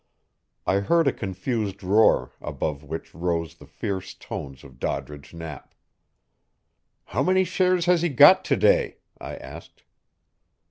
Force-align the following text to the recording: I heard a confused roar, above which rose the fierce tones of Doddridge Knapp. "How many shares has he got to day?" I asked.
I 0.65 0.77
heard 0.79 1.07
a 1.07 1.13
confused 1.13 1.83
roar, 1.83 2.31
above 2.41 2.83
which 2.83 3.13
rose 3.13 3.53
the 3.53 3.67
fierce 3.67 4.15
tones 4.15 4.63
of 4.63 4.79
Doddridge 4.79 5.31
Knapp. 5.31 5.75
"How 7.05 7.21
many 7.21 7.43
shares 7.43 7.85
has 7.85 8.01
he 8.01 8.09
got 8.09 8.43
to 8.45 8.55
day?" 8.55 8.97
I 9.19 9.35
asked. 9.35 9.83